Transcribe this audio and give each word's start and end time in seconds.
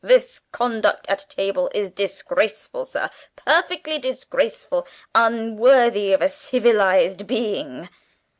"This 0.03 0.41
conduct 0.51 1.07
at 1.07 1.29
table 1.29 1.69
is 1.75 1.91
disgraceful, 1.91 2.87
sir 2.87 3.07
perfectly 3.35 3.99
disgraceful 3.99 4.87
unworthy 5.13 6.11
of 6.11 6.23
a 6.23 6.27
civilised 6.27 7.27
being. 7.27 7.87